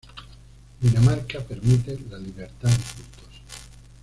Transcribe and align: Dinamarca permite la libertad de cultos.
Dinamarca 0.79 1.41
permite 1.45 1.95
la 2.09 2.17
libertad 2.17 2.69
de 2.71 2.75
cultos. 2.75 3.41